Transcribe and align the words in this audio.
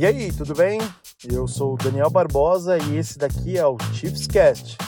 E 0.00 0.06
aí, 0.06 0.32
tudo 0.32 0.54
bem? 0.54 0.80
Eu 1.30 1.46
sou 1.46 1.74
o 1.74 1.76
Daniel 1.76 2.08
Barbosa 2.08 2.78
e 2.78 2.96
esse 2.96 3.18
daqui 3.18 3.58
é 3.58 3.66
o 3.66 3.76
Chiefs 3.92 4.26
Cast. 4.26 4.78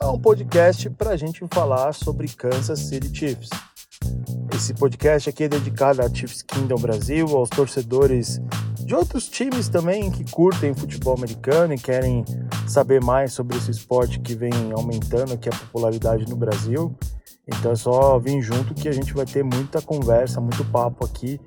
É 0.00 0.06
um 0.06 0.18
podcast 0.18 0.88
para 0.88 1.10
a 1.10 1.16
gente 1.18 1.46
falar 1.52 1.92
sobre 1.92 2.26
Kansas 2.26 2.78
City 2.78 3.14
Chiefs. 3.14 3.50
Esse 4.56 4.72
podcast 4.72 5.28
aqui 5.28 5.44
é 5.44 5.48
dedicado 5.50 6.00
a 6.00 6.08
Chiefs 6.08 6.40
Kingdom 6.40 6.76
Brasil, 6.76 7.26
aos 7.36 7.50
torcedores 7.50 8.40
de 8.78 8.94
outros 8.94 9.28
times 9.28 9.68
também 9.68 10.10
que 10.10 10.24
curtem 10.30 10.72
futebol 10.72 11.18
americano 11.18 11.74
e 11.74 11.78
querem 11.78 12.24
saber 12.66 13.04
mais 13.04 13.34
sobre 13.34 13.58
esse 13.58 13.70
esporte 13.70 14.20
que 14.20 14.34
vem 14.34 14.72
aumentando 14.74 15.34
aqui 15.34 15.50
a 15.50 15.52
popularidade 15.52 16.26
no 16.26 16.34
Brasil. 16.34 16.96
Então 17.46 17.72
é 17.72 17.74
só 17.76 18.18
vir 18.18 18.40
junto 18.40 18.72
que 18.72 18.88
a 18.88 18.92
gente 18.92 19.12
vai 19.12 19.26
ter 19.26 19.42
muita 19.42 19.82
conversa, 19.82 20.40
muito 20.40 20.64
papo 20.66 21.04
aqui. 21.04 21.40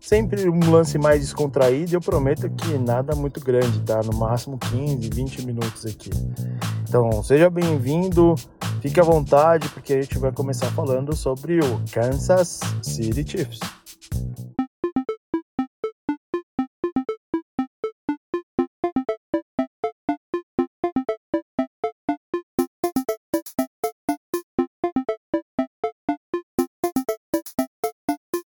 Sempre 0.00 0.48
um 0.48 0.70
lance 0.70 0.96
mais 0.96 1.20
descontraído 1.20 1.92
e 1.92 1.94
eu 1.94 2.00
prometo 2.00 2.48
que 2.50 2.78
nada 2.78 3.14
muito 3.14 3.38
grande, 3.40 3.80
tá? 3.82 4.00
No 4.02 4.16
máximo 4.16 4.58
15, 4.58 5.10
20 5.10 5.46
minutos 5.46 5.84
aqui. 5.84 6.10
Então 6.88 7.22
seja 7.22 7.50
bem-vindo, 7.50 8.34
fique 8.80 8.98
à 8.98 9.02
vontade, 9.02 9.68
porque 9.68 9.92
a 9.92 10.02
gente 10.02 10.18
vai 10.18 10.32
começar 10.32 10.70
falando 10.72 11.14
sobre 11.14 11.60
o 11.60 11.82
Kansas 11.92 12.60
City 12.82 13.24
Chiefs. 13.28 13.81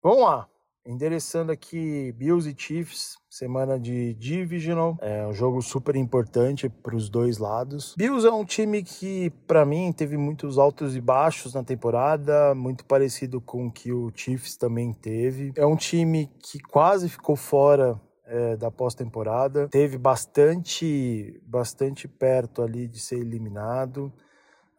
Vamos 0.02 0.22
lá. 0.22 0.48
Endereçando 0.84 1.52
aqui 1.52 2.10
Bills 2.18 2.50
e 2.50 2.54
Chiefs, 2.58 3.16
semana 3.30 3.78
de 3.78 4.14
Divisional, 4.14 4.98
é 5.00 5.24
um 5.24 5.32
jogo 5.32 5.62
super 5.62 5.94
importante 5.94 6.68
para 6.68 6.96
os 6.96 7.08
dois 7.08 7.38
lados. 7.38 7.94
Bills 7.96 8.26
é 8.26 8.32
um 8.32 8.44
time 8.44 8.82
que, 8.82 9.30
para 9.46 9.64
mim, 9.64 9.92
teve 9.92 10.16
muitos 10.16 10.58
altos 10.58 10.96
e 10.96 11.00
baixos 11.00 11.54
na 11.54 11.62
temporada, 11.62 12.52
muito 12.52 12.84
parecido 12.84 13.40
com 13.40 13.68
o 13.68 13.70
que 13.70 13.92
o 13.92 14.10
Chiefs 14.12 14.56
também 14.56 14.92
teve. 14.92 15.52
É 15.54 15.64
um 15.64 15.76
time 15.76 16.28
que 16.40 16.58
quase 16.58 17.08
ficou 17.08 17.36
fora 17.36 18.00
é, 18.26 18.56
da 18.56 18.72
pós-temporada, 18.72 19.68
teve 19.68 19.96
bastante, 19.98 21.40
bastante 21.46 22.08
perto 22.08 22.60
ali 22.60 22.88
de 22.88 22.98
ser 22.98 23.20
eliminado. 23.20 24.12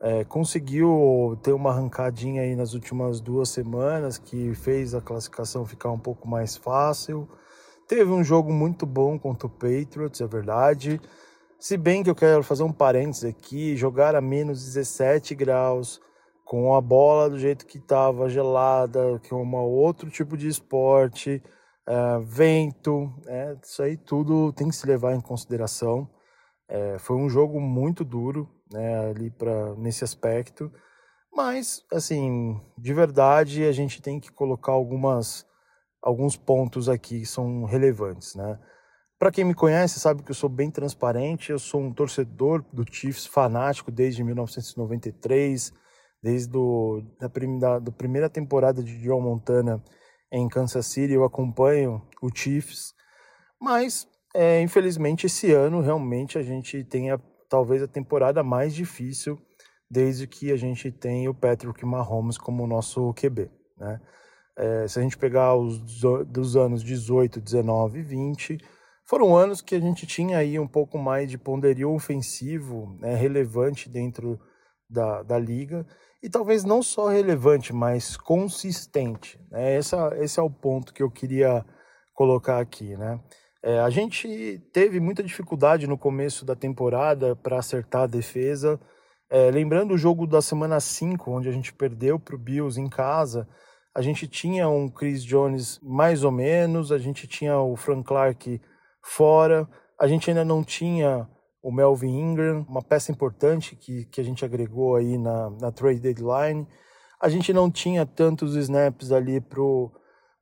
É, 0.06 0.26
conseguiu 0.26 1.40
ter 1.42 1.54
uma 1.54 1.70
arrancadinha 1.70 2.42
aí 2.42 2.58
nas 2.58 2.74
últimas 2.74 3.22
duas 3.22 3.48
semanas 3.48 4.18
que 4.18 4.54
fez 4.54 4.94
a 4.94 5.00
classificação 5.00 5.66
ficar 5.66 5.92
um 5.92 5.98
pouco 5.98 6.28
mais 6.28 6.58
fácil. 6.58 7.26
Teve 7.88 8.12
um 8.12 8.22
jogo 8.22 8.52
muito 8.52 8.86
bom 8.86 9.18
contra 9.18 9.48
o 9.48 9.50
Patriots, 9.50 10.20
é 10.20 10.28
verdade. 10.28 11.00
Se 11.58 11.78
bem 11.78 12.04
que 12.04 12.10
eu 12.10 12.16
quero 12.16 12.44
fazer 12.44 12.64
um 12.64 12.72
parênteses 12.74 13.24
aqui, 13.24 13.78
jogar 13.78 14.14
a 14.14 14.20
menos 14.20 14.66
17 14.66 15.34
graus, 15.36 16.02
com 16.44 16.76
a 16.76 16.82
bola 16.82 17.30
do 17.30 17.40
jeito 17.40 17.66
que 17.66 17.78
estava 17.78 18.28
gelada, 18.28 19.18
que 19.24 19.34
é 19.34 19.38
um 19.38 19.56
outro 19.56 20.10
tipo 20.10 20.36
de 20.36 20.50
esporte, 20.50 21.42
é, 21.88 22.20
vento, 22.20 23.10
é, 23.26 23.56
isso 23.64 23.82
aí 23.82 23.96
tudo 23.96 24.52
tem 24.52 24.68
que 24.68 24.76
se 24.76 24.86
levar 24.86 25.16
em 25.16 25.22
consideração. 25.22 26.10
É, 26.74 26.98
foi 26.98 27.16
um 27.18 27.30
jogo 27.30 27.62
muito 27.62 28.04
duro, 28.04 28.50
né, 28.72 29.12
ali 29.12 29.30
para 29.30 29.76
nesse 29.76 30.04
aspecto. 30.04 30.72
Mas, 31.32 31.86
assim, 31.94 32.60
de 32.76 32.94
verdade, 32.96 33.64
a 33.64 33.72
gente 33.72 34.02
tem 34.02 34.20
que 34.20 34.32
colocar 34.32 34.72
algumas 34.72 35.46
alguns 36.02 36.36
pontos 36.36 36.90
aqui 36.90 37.22
que 37.22 37.26
são 37.26 37.64
relevantes, 37.64 38.36
né? 38.36 38.60
Para 39.20 39.32
quem 39.32 39.46
me 39.46 39.54
conhece, 39.54 40.00
sabe 40.00 40.24
que 40.24 40.32
eu 40.32 40.36
sou 40.36 40.50
bem 40.50 40.70
transparente, 40.70 41.52
eu 41.52 41.60
sou 41.60 41.80
um 41.80 41.94
torcedor 41.94 42.66
do 42.74 42.84
Chiefs 42.92 43.26
fanático 43.26 43.90
desde 43.92 44.24
1993, 44.24 45.72
desde 46.22 46.50
do, 46.50 47.02
da, 47.20 47.28
da, 47.28 47.80
da 47.80 47.92
primeira 47.92 48.30
temporada 48.30 48.84
de 48.84 49.00
Joe 49.00 49.22
Montana 49.22 49.82
em 50.32 50.50
Kansas 50.50 50.88
City, 50.88 51.14
eu 51.14 51.24
acompanho 51.24 52.02
o 52.22 52.30
Chiefs, 52.36 52.94
mas 53.62 54.08
é, 54.34 54.62
infelizmente 54.62 55.28
esse 55.28 55.52
ano 55.52 55.80
realmente 55.80 56.38
a 56.38 56.44
gente 56.44 56.84
tem 56.84 57.12
a 57.12 57.20
talvez 57.48 57.84
a 57.84 57.88
temporada 57.88 58.44
mais 58.44 58.74
difícil 58.74 59.40
desde 59.90 60.26
que 60.26 60.52
a 60.52 60.56
gente 60.56 60.92
tem 60.92 61.28
o 61.28 61.34
Patrick 61.34 61.86
Mahomes 61.86 62.38
como 62.38 62.66
nosso 62.66 63.14
QB, 63.14 63.52
né? 63.78 64.02
É, 64.56 64.88
se 64.88 65.00
a 65.00 65.02
gente 65.02 65.18
pegar 65.18 65.56
os 65.56 65.80
dos 66.28 66.56
anos 66.56 66.84
18, 66.84 67.42
19 67.42 68.00
e 68.00 68.04
20, 68.04 68.58
foram 69.04 69.36
anos 69.36 69.62
que 69.62 69.76
a 69.76 69.80
gente 69.80 70.06
tinha 70.06 70.38
aí 70.38 70.60
um 70.60 70.68
pouco 70.68 70.98
mais 70.98 71.30
de 71.30 71.38
ponderio 71.38 71.92
ofensivo, 71.92 72.96
né, 73.00 73.16
relevante 73.16 73.90
dentro 73.90 74.40
da, 74.90 75.24
da 75.24 75.40
liga, 75.40 75.86
e 76.22 76.30
talvez 76.30 76.64
não 76.64 76.82
só 76.82 77.08
relevante, 77.08 77.74
mas 77.74 78.16
consistente. 78.16 79.40
Né? 79.52 79.76
Essa, 79.76 80.16
esse 80.18 80.40
é 80.40 80.44
o 80.44 80.50
ponto 80.50 80.94
que 80.94 81.04
eu 81.04 81.12
queria 81.12 81.66
colocar 82.14 82.60
aqui, 82.60 82.96
né? 82.96 83.20
É, 83.64 83.80
a 83.80 83.90
gente 83.90 84.62
teve 84.74 85.00
muita 85.00 85.24
dificuldade 85.24 85.88
no 85.88 85.98
começo 85.98 86.44
da 86.44 86.54
temporada 86.54 87.34
para 87.34 87.60
acertar 87.60 88.02
a 88.04 88.08
defesa. 88.08 88.78
É, 89.30 89.50
lembrando 89.50 89.94
o 89.94 89.98
jogo 89.98 90.28
da 90.28 90.42
semana 90.42 90.82
5, 90.82 91.32
onde 91.32 91.48
a 91.48 91.52
gente 91.52 91.74
perdeu 91.74 92.20
para 92.20 92.36
o 92.36 92.38
Bills 92.38 92.80
em 92.80 92.90
casa, 92.90 93.48
a 93.96 94.02
gente 94.02 94.28
tinha 94.28 94.68
um 94.68 94.90
Chris 94.90 95.24
Jones 95.24 95.80
mais 95.82 96.26
ou 96.26 96.32
menos, 96.32 96.92
a 96.92 96.98
gente 96.98 97.26
tinha 97.26 97.58
o 97.58 97.78
Frank 97.78 98.04
Clark 98.04 98.62
fora, 99.02 99.68
a 99.98 100.08
gente 100.08 100.30
ainda 100.30 100.44
não 100.44 100.62
tinha 100.62 101.26
o 101.62 101.72
Melvin 101.72 102.20
Ingram, 102.20 102.66
uma 102.68 102.82
peça 102.82 103.14
importante 103.14 103.78
que, 103.78 104.04
que 104.06 104.20
a 104.20 104.24
gente 104.24 104.44
agregou 104.44 104.98
aí 104.98 105.18
na, 105.18 105.50
na 105.52 105.72
trade 105.72 106.02
deadline. 106.02 106.68
A 107.22 107.30
gente 107.30 107.54
não 107.54 107.72
tinha 107.72 108.06
tantos 108.06 108.56
snaps 108.58 109.14
ali 109.14 109.40
pro 109.40 109.90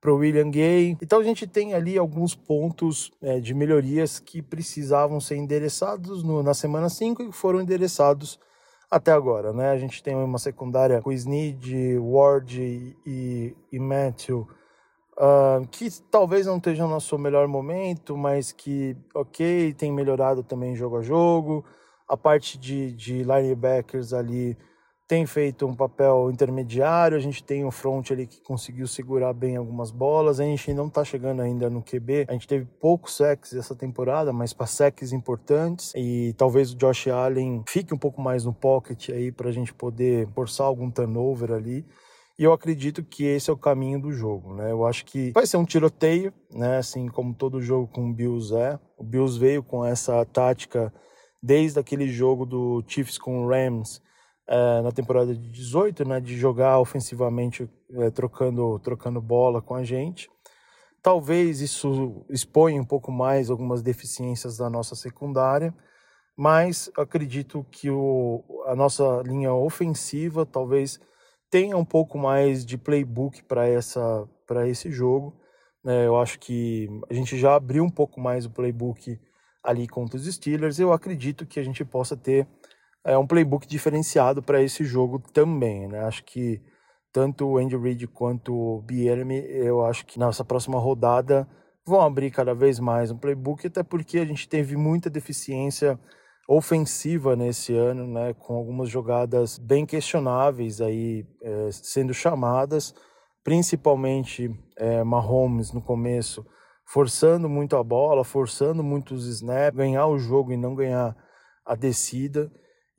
para 0.02 0.12
o 0.12 0.18
William 0.18 0.50
Gay. 0.50 0.98
Então 1.00 1.20
a 1.20 1.24
gente 1.24 1.46
tem 1.46 1.76
ali 1.76 1.96
alguns 1.98 2.34
pontos 2.34 3.12
é, 3.22 3.40
de 3.40 3.54
melhorias 3.54 4.20
que 4.20 4.42
precisavam 4.42 5.20
ser 5.20 5.36
endereçados 5.36 6.24
no, 6.24 6.42
na 6.42 6.56
semana 6.56 6.90
5 6.90 7.22
e 7.22 7.32
foram 7.32 7.62
endereçados 7.62 8.40
até 8.90 9.12
agora. 9.12 9.54
Né? 9.54 9.70
A 9.70 9.78
gente 9.78 10.02
tem 10.02 10.16
uma 10.16 10.40
secundária 10.40 11.00
com 11.02 11.12
Snead, 11.12 12.00
Ward 12.00 12.60
e, 13.06 13.56
e 13.72 13.80
Matthew, 13.80 14.48
uh, 15.18 15.66
que 15.70 15.88
talvez 16.10 16.48
não 16.48 16.58
esteja 16.58 16.84
no 16.84 16.90
nosso 16.90 17.16
melhor 17.20 17.48
momento, 17.48 18.18
mas 18.18 18.52
que, 18.52 18.98
ok, 19.14 19.72
tem 19.76 19.92
melhorado 19.92 20.42
também 20.42 20.76
jogo 20.76 20.98
a 20.98 21.02
jogo. 21.04 21.64
A 22.08 22.18
parte 22.18 22.58
de, 22.58 22.92
de 22.92 23.24
linebackers 23.24 24.12
ali 24.12 24.58
tem 25.12 25.26
feito 25.26 25.68
um 25.68 25.76
papel 25.76 26.32
intermediário, 26.32 27.18
a 27.18 27.20
gente 27.20 27.44
tem 27.44 27.66
um 27.66 27.70
front 27.70 28.12
ali 28.12 28.26
que 28.26 28.40
conseguiu 28.40 28.88
segurar 28.88 29.34
bem 29.34 29.58
algumas 29.58 29.92
bolas, 29.92 30.40
a 30.40 30.46
gente 30.46 30.74
não 30.74 30.88
está 30.88 31.04
chegando 31.04 31.42
ainda 31.42 31.70
no 31.70 31.84
QB, 31.84 32.28
a 32.30 32.32
gente 32.32 32.48
teve 32.48 32.64
poucos 32.80 33.18
sacks 33.18 33.54
essa 33.54 33.76
temporada, 33.76 34.32
mas 34.32 34.56
sacks 34.68 35.12
importantes, 35.12 35.92
e 35.98 36.34
talvez 36.38 36.72
o 36.72 36.78
Josh 36.78 37.10
Allen 37.10 37.62
fique 37.68 37.94
um 37.94 37.98
pouco 37.98 38.22
mais 38.22 38.46
no 38.46 38.54
pocket 38.54 39.10
aí 39.10 39.34
para 39.34 39.50
a 39.50 39.52
gente 39.52 39.74
poder 39.74 40.30
forçar 40.34 40.66
algum 40.66 40.90
turnover 40.90 41.52
ali, 41.52 41.86
e 42.40 42.46
eu 42.46 42.54
acredito 42.54 43.04
que 43.04 43.26
esse 43.26 43.50
é 43.50 43.54
o 43.54 43.58
caminho 43.58 44.00
do 44.00 44.14
jogo, 44.14 44.54
né? 44.54 44.72
Eu 44.72 44.86
acho 44.86 45.04
que 45.04 45.34
vai 45.34 45.46
ser 45.46 45.58
um 45.58 45.66
tiroteio, 45.66 46.32
né? 46.50 46.78
Assim 46.78 47.10
como 47.10 47.34
todo 47.34 47.62
jogo 47.62 47.86
com 47.86 48.10
o 48.10 48.14
Bills 48.14 48.56
é. 48.56 48.80
O 48.98 49.04
Bills 49.04 49.38
veio 49.38 49.62
com 49.62 49.86
essa 49.86 50.24
tática 50.24 50.92
desde 51.44 51.78
aquele 51.78 52.08
jogo 52.08 52.46
do 52.46 52.82
Chiefs 52.88 53.18
com 53.18 53.44
o 53.44 53.50
Rams, 53.50 54.02
é, 54.52 54.82
na 54.82 54.92
temporada 54.92 55.34
de 55.34 55.50
18, 55.50 56.06
né, 56.06 56.20
de 56.20 56.38
jogar 56.38 56.78
ofensivamente, 56.80 57.70
é, 57.94 58.10
trocando, 58.12 58.78
trocando 58.80 59.22
bola 59.22 59.62
com 59.62 59.74
a 59.74 59.84
gente. 59.84 60.30
Talvez 61.02 61.62
isso 61.62 62.26
exponha 62.30 62.82
um 62.82 62.86
pouco 62.86 63.14
mais 63.14 63.50
algumas 63.50 63.82
deficiências 63.82 64.58
da 64.58 64.70
nossa 64.70 64.94
secundária, 64.94 65.74
mas 66.36 66.92
acredito 66.98 67.66
que 67.72 67.90
o, 67.90 68.44
a 68.66 68.76
nossa 68.76 69.24
linha 69.26 69.54
ofensiva 69.54 70.46
talvez 70.46 71.00
tenha 71.50 71.78
um 71.78 71.86
pouco 71.86 72.18
mais 72.18 72.66
de 72.66 72.78
playbook 72.78 73.44
para 73.44 73.66
essa 73.68 74.28
para 74.46 74.68
esse 74.68 74.92
jogo. 74.92 75.34
É, 75.86 76.08
eu 76.08 76.20
acho 76.20 76.38
que 76.40 76.90
a 77.10 77.14
gente 77.14 77.38
já 77.38 77.56
abriu 77.56 77.86
um 77.86 77.90
pouco 77.90 78.20
mais 78.20 78.46
o 78.46 78.52
playbook 78.52 79.18
ali 79.64 79.88
contra 79.88 80.18
os 80.18 80.26
Steelers. 80.26 80.78
Eu 80.78 80.92
acredito 80.92 81.46
que 81.46 81.60
a 81.60 81.64
gente 81.64 81.86
possa 81.86 82.18
ter 82.18 82.48
é 83.06 83.18
um 83.18 83.26
playbook 83.26 83.68
diferenciado 83.68 84.42
para 84.42 84.62
esse 84.62 84.84
jogo 84.84 85.20
também, 85.34 85.88
né? 85.88 86.02
Acho 86.02 86.24
que 86.24 86.62
tanto 87.12 87.46
o 87.46 87.58
Andy 87.58 87.78
Reid 87.78 88.08
quanto 88.08 88.54
o 88.54 88.82
Bielmi, 88.82 89.44
eu 89.48 89.86
acho 89.86 90.06
que 90.06 90.20
nessa 90.20 90.46
próxima 90.46 90.80
rodada 90.80 91.48
vão 91.86 92.02
abrir 92.02 92.32
cada 92.32 92.54
vez 92.54 92.80
mais 92.80 93.12
um 93.12 93.18
playbook, 93.18 93.68
até 93.68 93.84
porque 93.84 94.20
a 94.20 94.26
gente 94.26 94.48
teve 94.48 94.78
muita 94.78 95.10
deficiência 95.10 96.00
ofensiva 96.48 97.36
nesse 97.36 97.74
ano, 97.76 98.08
né, 98.08 98.34
com 98.34 98.56
algumas 98.56 98.90
jogadas 98.90 99.58
bem 99.58 99.86
questionáveis 99.86 100.82
aí 100.82 101.26
é, 101.42 101.70
sendo 101.72 102.14
chamadas, 102.14 102.94
principalmente 103.44 104.50
é, 104.78 105.04
Mahomes 105.04 105.72
no 105.72 105.82
começo 105.82 106.46
forçando 106.86 107.48
muito 107.48 107.78
a 107.78 107.84
bola, 107.84 108.24
forçando 108.24 108.84
muitos 108.84 109.26
snaps, 109.26 109.78
ganhar 109.78 110.08
o 110.08 110.20
jogo 110.20 110.52
e 110.52 110.58
não 110.58 110.76
ganhar 110.76 111.16
a 111.66 111.74
descida. 111.74 112.52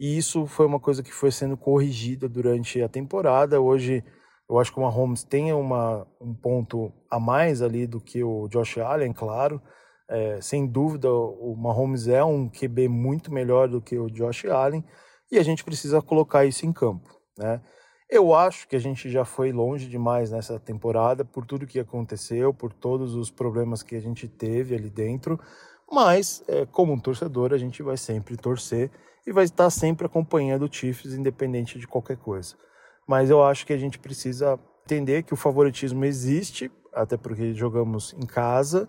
E 0.02 0.18
isso 0.18 0.46
foi 0.46 0.66
uma 0.66 0.80
coisa 0.80 1.00
que 1.00 1.12
foi 1.12 1.30
sendo 1.30 1.56
corrigida 1.56 2.28
durante 2.28 2.82
a 2.82 2.88
temporada. 2.88 3.60
Hoje, 3.60 4.02
eu 4.50 4.58
acho 4.58 4.72
que 4.72 4.80
o 4.80 4.82
Mahomes 4.82 5.22
tem 5.22 5.52
uma, 5.52 6.04
um 6.20 6.34
ponto 6.34 6.92
a 7.08 7.20
mais 7.20 7.62
ali 7.62 7.86
do 7.86 8.00
que 8.00 8.20
o 8.20 8.48
Josh 8.48 8.78
Allen, 8.78 9.12
claro. 9.12 9.62
É, 10.10 10.40
sem 10.40 10.66
dúvida, 10.66 11.08
o 11.08 11.54
Mahomes 11.56 12.08
é 12.08 12.24
um 12.24 12.48
QB 12.48 12.88
muito 12.88 13.32
melhor 13.32 13.68
do 13.68 13.80
que 13.80 13.96
o 13.96 14.10
Josh 14.10 14.44
Allen 14.46 14.84
e 15.30 15.38
a 15.38 15.42
gente 15.44 15.62
precisa 15.62 16.02
colocar 16.02 16.44
isso 16.44 16.66
em 16.66 16.72
campo, 16.72 17.08
né? 17.38 17.60
Eu 18.10 18.34
acho 18.34 18.66
que 18.66 18.74
a 18.74 18.80
gente 18.80 19.08
já 19.08 19.24
foi 19.24 19.52
longe 19.52 19.88
demais 19.88 20.32
nessa 20.32 20.58
temporada 20.58 21.24
por 21.24 21.46
tudo 21.46 21.64
que 21.64 21.78
aconteceu, 21.78 22.52
por 22.52 22.72
todos 22.72 23.14
os 23.14 23.30
problemas 23.30 23.84
que 23.84 23.94
a 23.94 24.00
gente 24.00 24.26
teve 24.26 24.74
ali 24.74 24.90
dentro. 24.90 25.38
Mas, 25.92 26.42
é, 26.48 26.64
como 26.64 26.94
um 26.94 26.98
torcedor, 26.98 27.52
a 27.52 27.58
gente 27.58 27.82
vai 27.82 27.98
sempre 27.98 28.34
torcer 28.34 28.90
e 29.26 29.30
vai 29.30 29.44
estar 29.44 29.68
sempre 29.68 30.06
acompanhando 30.06 30.64
o 30.64 30.72
Chiefs, 30.72 31.12
independente 31.12 31.78
de 31.78 31.86
qualquer 31.86 32.16
coisa. 32.16 32.56
Mas 33.06 33.28
eu 33.28 33.44
acho 33.44 33.66
que 33.66 33.74
a 33.74 33.76
gente 33.76 33.98
precisa 33.98 34.58
entender 34.86 35.22
que 35.22 35.34
o 35.34 35.36
favoritismo 35.36 36.06
existe, 36.06 36.72
até 36.94 37.18
porque 37.18 37.52
jogamos 37.52 38.14
em 38.14 38.24
casa, 38.24 38.88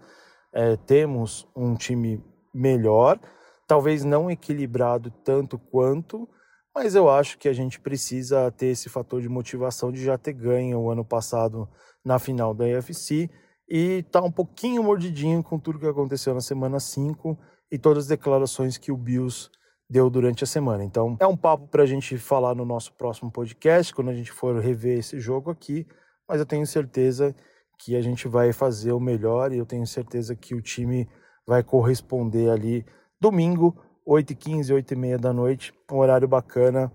é, 0.54 0.78
temos 0.78 1.46
um 1.54 1.76
time 1.76 2.24
melhor, 2.54 3.20
talvez 3.68 4.06
não 4.06 4.32
equilibrado 4.32 5.12
tanto 5.26 5.60
quanto, 5.60 6.26
mas 6.74 6.96
eu 6.96 7.10
acho 7.10 7.38
que 7.38 7.50
a 7.50 7.54
gente 7.54 7.82
precisa 7.82 8.50
ter 8.52 8.68
esse 8.68 8.88
fator 8.88 9.22
de 9.22 9.28
motivação 9.28 9.92
de 9.92 10.02
já 10.02 10.18
ter 10.18 10.34
ganho 10.34 10.80
o 10.80 10.90
ano 10.90 11.04
passado 11.04 11.68
na 12.04 12.18
final 12.18 12.54
da 12.54 12.64
UFC 12.64 13.30
e 13.68 14.04
tá 14.04 14.22
um 14.22 14.32
pouquinho 14.32 14.84
mordidinho 14.84 15.44
com 15.44 15.58
tudo 15.58 15.80
que 15.80 15.88
aconteceu 15.88 16.34
na 16.34 16.42
semana 16.42 16.80
5 16.80 17.38
e 17.72 17.78
todas 17.78 18.04
as 18.04 18.10
declarações 18.10 18.78
que 18.78 18.92
o 18.92 18.98
Bills 18.98 19.50
deu 19.90 20.10
durante 20.10 20.44
a 20.44 20.48
semana. 20.48 20.84
Então, 20.84 21.18
é 21.20 21.28
um 21.28 21.38
papo 21.38 21.68
para 21.68 21.84
a 21.84 21.86
gente 21.86 22.18
falar 22.18 22.56
no 22.56 22.66
nosso 22.66 22.94
próximo 22.94 23.32
podcast, 23.32 23.94
quando 23.94 24.10
a 24.10 24.14
gente 24.14 24.32
for 24.32 24.60
rever 24.60 25.00
esse 25.00 25.20
jogo 25.20 25.52
aqui, 25.52 25.88
mas 26.28 26.40
eu 26.40 26.46
tenho 26.46 26.66
certeza 26.66 27.36
que 27.78 27.96
a 27.96 28.02
gente 28.02 28.28
vai 28.28 28.54
fazer 28.54 28.92
o 28.92 29.00
melhor 29.00 29.52
e 29.52 29.58
eu 29.58 29.66
tenho 29.66 29.86
certeza 29.86 30.36
que 30.36 30.56
o 30.56 30.62
time 30.62 31.08
vai 31.46 31.64
corresponder 31.64 32.50
ali 32.50 32.86
domingo 33.20 33.76
8h15, 34.08 34.84
8h30 34.84 35.18
da 35.18 35.34
noite, 35.34 35.74
um 35.92 35.98
horário 35.98 36.28
bacana. 36.28 36.92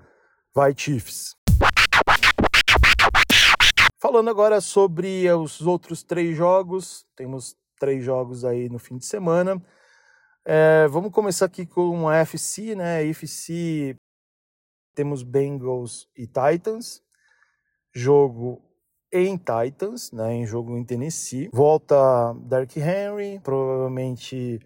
Vai, 0.54 0.74
Chiefs! 0.76 1.37
Falando 4.10 4.30
agora 4.30 4.58
sobre 4.62 5.30
os 5.30 5.60
outros 5.60 6.02
três 6.02 6.34
jogos, 6.34 7.06
temos 7.14 7.54
três 7.78 8.02
jogos 8.02 8.42
aí 8.42 8.66
no 8.66 8.78
fim 8.78 8.96
de 8.96 9.04
semana. 9.04 9.62
É, 10.46 10.88
vamos 10.88 11.12
começar 11.12 11.44
aqui 11.44 11.66
com 11.66 12.08
a 12.08 12.16
FC, 12.16 12.74
né? 12.74 13.06
FC 13.06 13.94
temos 14.94 15.22
Bengals 15.22 16.08
e 16.16 16.26
Titans. 16.26 17.02
Jogo 17.92 18.62
em 19.12 19.36
Titans, 19.36 20.10
né? 20.10 20.36
Em 20.36 20.46
jogo 20.46 20.74
em 20.78 20.84
Tennessee. 20.86 21.50
Volta 21.52 22.32
Dark 22.46 22.74
Henry, 22.78 23.38
provavelmente 23.40 24.58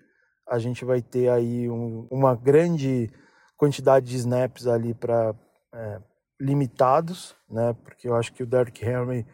a 0.46 0.60
gente 0.60 0.84
vai 0.84 1.02
ter 1.02 1.28
aí 1.28 1.68
um, 1.68 2.06
uma 2.08 2.36
grande 2.36 3.10
quantidade 3.56 4.06
de 4.06 4.18
snaps 4.18 4.68
ali 4.68 4.94
para 4.94 5.34
é, 5.74 6.00
limitados, 6.42 7.36
né? 7.48 7.74
Porque 7.84 8.08
eu 8.08 8.16
acho 8.16 8.32
que 8.32 8.42
o 8.42 8.46
Derrick 8.46 8.84
Henry 8.84 9.24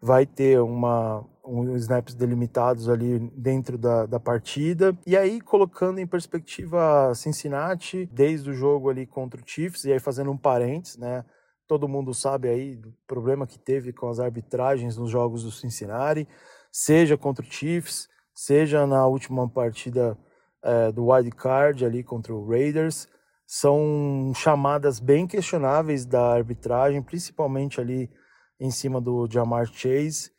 vai 0.00 0.24
ter 0.24 0.58
uma 0.60 1.24
um 1.44 1.76
snaps 1.76 2.14
delimitados 2.14 2.88
ali 2.88 3.20
dentro 3.36 3.78
da, 3.78 4.04
da 4.04 4.18
partida. 4.18 4.96
E 5.06 5.16
aí, 5.16 5.40
colocando 5.40 6.00
em 6.00 6.06
perspectiva 6.06 7.14
Cincinnati, 7.14 8.08
desde 8.10 8.50
o 8.50 8.54
jogo 8.54 8.90
ali 8.90 9.06
contra 9.06 9.40
o 9.40 9.44
Chiefs, 9.46 9.84
e 9.84 9.92
aí 9.92 10.00
fazendo 10.00 10.32
um 10.32 10.36
parênteses, 10.36 10.96
né? 10.96 11.24
Todo 11.68 11.88
mundo 11.88 12.12
sabe 12.12 12.48
aí 12.48 12.74
do 12.74 12.92
problema 13.06 13.46
que 13.46 13.58
teve 13.58 13.92
com 13.92 14.08
as 14.08 14.18
arbitragens 14.18 14.96
nos 14.96 15.10
jogos 15.10 15.44
do 15.44 15.52
Cincinnati, 15.52 16.26
seja 16.72 17.16
contra 17.16 17.44
o 17.44 17.48
Chiefs, 17.48 18.08
seja 18.34 18.86
na 18.86 19.06
última 19.06 19.48
partida 19.48 20.18
é, 20.62 20.90
do 20.90 21.10
wild 21.10 21.30
card 21.32 21.84
ali 21.84 22.02
contra 22.02 22.34
o 22.34 22.48
Raiders 22.48 23.08
são 23.46 24.32
chamadas 24.34 24.98
bem 24.98 25.26
questionáveis 25.26 26.04
da 26.04 26.32
arbitragem, 26.32 27.00
principalmente 27.00 27.80
ali 27.80 28.10
em 28.58 28.70
cima 28.70 29.00
do 29.00 29.28
Jamar 29.30 29.66
Chase, 29.66 30.32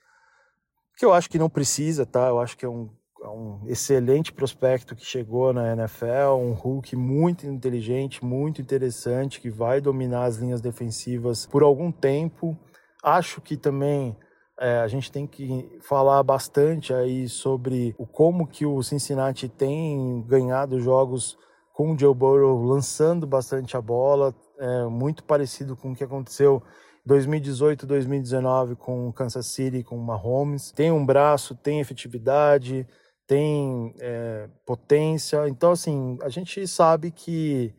que 0.98 1.06
eu 1.06 1.13
acho 1.13 1.30
que 1.30 1.39
não 1.39 1.50
precisa, 1.50 2.06
tá? 2.06 2.27
Eu 2.27 2.39
acho 2.39 2.57
que 2.57 2.65
é 2.65 2.69
um, 2.69 2.89
é 3.21 3.27
um 3.27 3.62
excelente 3.68 4.33
prospecto 4.33 4.95
que 4.95 5.06
chegou 5.06 5.54
na 5.54 5.71
NFL, 5.74 6.36
um 6.39 6.51
Hulk 6.51 6.95
muito 6.95 7.48
inteligente, 7.48 8.25
muito 8.25 8.62
interessante, 8.62 9.39
que 9.39 9.50
vai 9.50 9.80
dominar 9.80 10.25
as 10.25 10.38
linhas 10.38 10.59
defensivas 10.59 11.45
por 11.45 11.63
algum 11.63 11.92
tempo. 11.92 12.57
Acho 13.01 13.39
que 13.39 13.56
também 13.56 14.18
é, 14.59 14.80
a 14.80 14.88
gente 14.88 15.12
tem 15.12 15.27
que 15.27 15.77
falar 15.81 16.21
bastante 16.24 16.94
aí 16.94 17.30
sobre 17.30 17.95
o 17.98 18.06
como 18.06 18.48
que 18.48 18.65
o 18.65 18.81
Cincinnati 18.81 19.48
tem 19.48 20.25
ganhado 20.27 20.80
jogos 20.81 21.38
com 21.78 21.94
o 21.94 22.00
Joe 22.00 22.16
Burrow 22.16 22.60
lançando 22.64 23.28
bastante 23.28 23.78
a 23.78 23.82
bola, 23.82 24.34
é, 24.58 24.86
muito 24.86 25.24
parecido 25.24 25.76
com 25.76 25.92
o 25.92 25.96
que 25.96 26.04
aconteceu 26.04 26.64
2018, 27.06 27.86
2019 27.86 28.76
com 28.76 29.08
o 29.08 29.14
Kansas 29.14 29.46
City, 29.46 29.84
com 29.84 29.96
o 29.96 30.04
Mahomes. 30.04 30.72
Tem 30.72 30.92
um 30.92 31.06
braço, 31.06 31.54
tem 31.54 31.80
efetividade, 31.80 32.88
tem 33.28 33.94
é, 34.00 34.50
potência. 34.66 35.48
Então, 35.48 35.72
assim, 35.72 36.18
a 36.24 36.30
gente 36.30 36.68
sabe 36.68 37.12
que, 37.12 37.76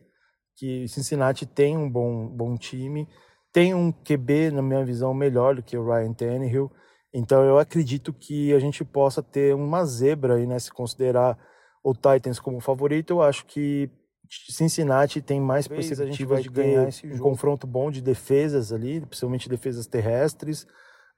que 0.55 0.87
Cincinnati 0.87 1.45
tem 1.45 1.77
um 1.77 1.91
bom, 1.91 2.25
bom 2.25 2.55
time 2.55 3.05
tem 3.51 3.73
um 3.73 3.91
QB, 3.91 4.51
na 4.51 4.61
minha 4.61 4.85
visão, 4.85 5.13
melhor 5.13 5.55
do 5.55 5.63
que 5.63 5.77
o 5.77 5.85
Ryan 5.85 6.13
Tannehill. 6.13 6.71
Então 7.13 7.43
eu 7.43 7.57
acredito 7.57 8.13
que 8.13 8.53
a 8.53 8.59
gente 8.59 8.85
possa 8.85 9.23
ter 9.23 9.55
uma 9.55 9.83
zebra 9.83 10.35
aí, 10.35 10.45
né? 10.45 10.57
Se 10.59 10.71
considerar 10.71 11.37
o 11.83 11.93
Titans 11.93 12.39
como 12.39 12.59
favorito, 12.59 13.11
eu 13.11 13.21
acho 13.21 13.45
que 13.45 13.89
Cincinnati 14.29 15.21
tem 15.21 15.39
mais 15.41 15.67
perspectivas 15.67 16.43
de 16.43 16.49
ganhar 16.49 16.87
esse 16.87 17.07
um 17.07 17.11
jogo. 17.15 17.29
confronto 17.29 17.65
bom 17.65 17.89
de 17.89 18.01
defesas 18.01 18.71
ali, 18.71 19.01
principalmente 19.01 19.49
defesas 19.49 19.87
terrestres, 19.87 20.67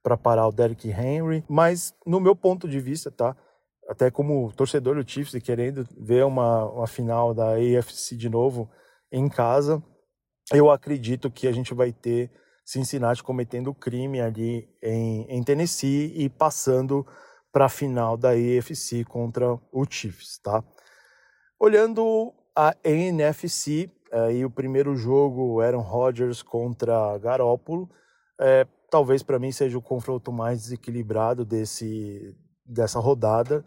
para 0.01 0.17
parar 0.17 0.47
o 0.47 0.51
Derrick 0.51 0.89
Henry. 0.89 1.43
Mas, 1.47 1.94
no 2.06 2.19
meu 2.19 2.35
ponto 2.35 2.68
de 2.68 2.80
vista, 2.80 3.11
tá? 3.11 3.35
Até 3.89 4.09
como 4.09 4.51
torcedor 4.53 4.95
do 4.95 5.09
Chiefs 5.09 5.33
e 5.33 5.41
querendo 5.41 5.85
ver 5.97 6.23
uma, 6.23 6.65
uma 6.65 6.87
final 6.87 7.33
da 7.33 7.56
AFC 7.56 8.15
de 8.15 8.30
novo 8.30 8.69
em 9.11 9.27
casa, 9.27 9.83
eu 10.53 10.71
acredito 10.71 11.30
que 11.30 11.47
a 11.47 11.51
gente 11.51 11.73
vai 11.73 11.91
ter 11.91 12.31
Cincinnati 12.63 13.21
cometendo 13.21 13.73
crime 13.73 14.21
ali 14.21 14.69
em, 14.81 15.25
em 15.27 15.44
Tennessee 15.44 16.13
e 16.15 16.30
passando 16.30 17.06
para 17.51 17.65
a 17.65 17.69
final 17.69 18.15
da 18.15 18.29
AFC 18.29 19.03
contra 19.03 19.59
o 19.71 19.85
Chiefs, 19.89 20.37
tá? 20.39 20.63
Olhando 21.59 22.33
a 22.55 22.75
NFC, 22.83 23.89
aí 24.11 24.43
o 24.45 24.49
primeiro 24.49 24.95
jogo, 24.95 25.61
Aaron 25.61 25.81
Rodgers 25.81 26.41
contra 26.41 27.17
Garópolo, 27.17 27.89
é, 28.39 28.65
talvez 28.89 29.23
para 29.23 29.39
mim 29.39 29.51
seja 29.51 29.77
o 29.77 29.81
confronto 29.81 30.31
mais 30.31 30.63
desequilibrado 30.63 31.45
desse, 31.45 32.35
dessa 32.65 32.99
rodada, 32.99 33.65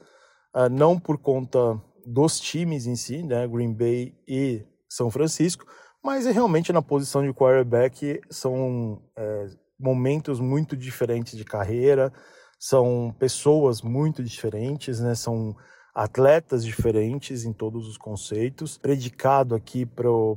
uh, 0.54 0.68
não 0.68 0.98
por 0.98 1.18
conta 1.18 1.80
dos 2.04 2.38
times 2.38 2.86
em 2.86 2.96
si, 2.96 3.22
né, 3.22 3.46
Green 3.46 3.72
Bay 3.72 4.14
e 4.28 4.62
São 4.88 5.10
Francisco, 5.10 5.64
mas 6.02 6.26
é 6.26 6.30
realmente 6.30 6.72
na 6.72 6.82
posição 6.82 7.22
de 7.22 7.32
quarterback 7.32 8.20
são 8.28 9.02
é, 9.16 9.46
momentos 9.80 10.38
muito 10.38 10.76
diferentes 10.76 11.34
de 11.34 11.44
carreira, 11.44 12.12
são 12.58 13.14
pessoas 13.18 13.82
muito 13.82 14.23
diferentes, 14.23 15.00
né? 15.00 15.14
São 15.14 15.54
atletas 15.94 16.64
diferentes 16.64 17.44
em 17.44 17.52
todos 17.52 17.87
os 17.87 17.96
conceitos. 17.96 18.76
Predicado 18.76 19.54
aqui 19.54 19.87
para 19.87 20.11
o 20.11 20.37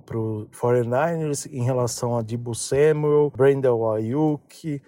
49ers 0.51 1.51
em 1.51 1.63
relação 1.63 2.15
a 2.15 2.21
Debo 2.21 2.53
Samuel, 2.53 3.31
Brandon 3.35 3.91
Ayuk, 3.91 4.81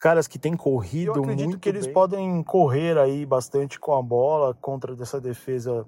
caras 0.00 0.26
que 0.26 0.38
têm 0.38 0.56
corrido 0.56 1.12
Eu 1.14 1.22
acredito 1.22 1.46
muito 1.46 1.60
que 1.60 1.68
eles 1.68 1.86
bem. 1.86 1.94
podem 1.94 2.42
correr 2.42 2.98
aí 2.98 3.24
bastante 3.24 3.78
com 3.78 3.94
a 3.94 4.02
bola 4.02 4.52
contra 4.54 4.96
dessa 4.96 5.20
defesa 5.20 5.86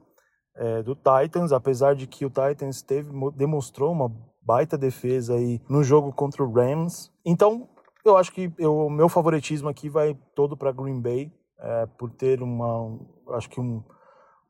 é, 0.57 0.83
do 0.83 0.95
Titans, 0.95 1.52
apesar 1.52 1.95
de 1.95 2.07
que 2.07 2.25
o 2.25 2.31
Titans 2.31 2.83
teve, 2.83 3.11
demonstrou 3.35 3.93
uma 3.93 4.12
baita 4.43 4.78
defesa 4.78 5.35
aí 5.35 5.61
no 5.69 5.83
jogo 5.83 6.12
contra 6.12 6.43
o 6.43 6.52
Rams. 6.52 7.12
Então, 7.25 7.69
eu 8.09 8.17
acho 8.17 8.33
que 8.33 8.50
o 8.61 8.91
meu 8.91 9.09
favoritismo 9.09 9.69
aqui 9.69 9.88
vai 9.88 10.17
todo 10.35 10.57
para 10.57 10.73
Green 10.73 11.00
Bay, 11.00 11.33
é, 11.61 11.87
por 11.99 12.11
ter 12.11 12.43
uma, 12.43 12.99
acho 13.31 13.49
que 13.50 13.61
um, 13.61 13.83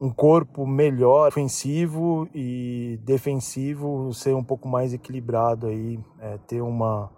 um 0.01 0.11
corpo 0.11 0.67
melhor, 0.67 1.29
ofensivo 1.29 2.29
e 2.35 2.99
defensivo, 3.03 4.13
ser 4.13 4.35
um 4.35 4.45
pouco 4.45 4.69
mais 4.69 4.93
equilibrado 4.93 5.67
aí, 5.67 5.99
é, 6.21 6.39
ter 6.47 6.61
uma 6.61 7.11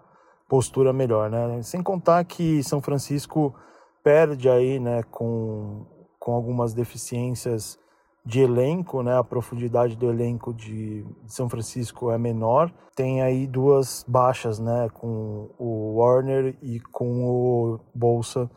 postura 0.47 0.91
melhor, 0.91 1.29
né? 1.29 1.61
Sem 1.61 1.81
contar 1.81 2.23
que 2.25 2.63
São 2.63 2.81
Francisco 2.81 3.55
perde 4.03 4.49
aí, 4.49 4.79
né, 4.79 5.03
com 5.03 5.85
com 6.21 6.33
algumas 6.33 6.75
deficiências 6.75 7.79
de 8.25 8.41
elenco, 8.41 9.01
né? 9.01 9.17
A 9.17 9.23
profundidade 9.23 9.95
do 9.95 10.09
elenco 10.09 10.53
de, 10.53 11.05
São 11.27 11.49
Francisco 11.49 12.11
é 12.11 12.17
menor. 12.17 12.71
Tem 12.95 13.21
aí 13.21 13.47
duas 13.47 14.05
baixas, 14.07 14.59
né? 14.59 14.89
Com 14.93 15.49
o 15.57 15.95
Warner 15.97 16.55
e 16.61 16.79
com 16.79 17.25
o 17.25 17.79
Bolsa 17.93 18.49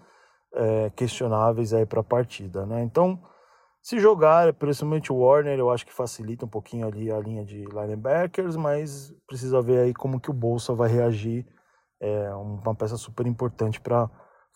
é, 0.54 0.90
questionáveis 0.90 1.73
aí 1.73 1.87
para 1.87 2.00
a 2.00 2.04
partida, 2.04 2.66
né? 2.66 2.83
Então, 2.83 3.18
se 3.83 3.99
jogar, 3.99 4.52
principalmente 4.54 5.12
o 5.12 5.16
Warner, 5.16 5.59
eu 5.59 5.71
acho 5.71 5.85
que 5.85 5.92
facilita 5.92 6.47
um 6.47 6.49
pouquinho 6.49 6.87
ali 6.87 7.11
a 7.11 7.18
linha 7.18 7.44
de 7.44 7.64
linebackers, 7.66 8.56
mas 8.56 9.14
precisa 9.26 9.61
ver 9.61 9.80
aí 9.80 9.94
como 9.94 10.21
que 10.21 10.30
o 10.30 10.35
Bolsa 10.35 10.75
vai 10.75 10.88
reagir. 10.88 11.47
É 12.00 12.35
uma 12.35 12.75
peça 12.75 12.97
super 12.97 13.26
importante 13.26 13.80
para 13.80 14.11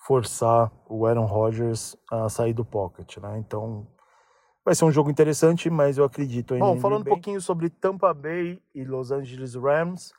forçar 0.07 0.73
o 0.89 1.07
Aaron 1.07 1.27
Rodgers 1.27 1.97
a 2.11 2.29
sair 2.29 2.53
do 2.53 2.65
pocket, 2.65 3.19
né? 3.19 3.39
Então, 3.39 3.87
Vai 4.69 4.75
ser 4.75 4.85
um 4.85 4.93
jogo 4.93 5.11
interessante, 5.11 5.71
mas 5.71 5.97
eu 5.97 6.05
acredito 6.05 6.53
ainda. 6.53 6.67
Bom, 6.67 6.79
falando 6.79 7.01
um 7.01 7.05
pouquinho 7.05 7.41
sobre 7.41 7.71
Tampa 7.71 8.13
Bay 8.13 8.61
e 8.75 8.85
Los 8.85 9.11
Angeles 9.11 9.55
Rams, 9.55 10.13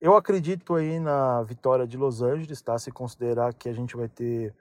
eu 0.00 0.16
acredito 0.16 0.74
aí 0.74 0.98
na 0.98 1.42
vitória 1.42 1.86
de 1.86 1.98
Los 1.98 2.22
Angeles, 2.22 2.62
tá? 2.62 2.78
Se 2.78 2.90
considerar 2.90 3.52
que 3.52 3.68
a 3.68 3.72
gente 3.74 3.94
vai 3.94 4.08
ter 4.08 4.54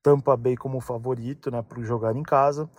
Tampa 0.00 0.36
Bay 0.36 0.56
como 0.56 0.78
favorito, 0.80 1.50
né, 1.50 1.62
para 1.62 1.82
jogar 1.82 2.14
em 2.14 2.22
casa. 2.22 2.70